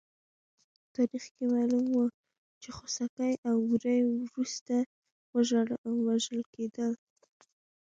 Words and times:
تاریخ 0.95 1.25
کې 1.35 1.43
معمول 1.53 1.85
وه 1.91 2.07
چې 2.61 2.69
خوسکي 2.77 3.33
او 3.49 3.57
وری 3.69 3.99
وروسته 4.25 4.75
وژل 6.07 6.41
کېدل. 6.53 6.91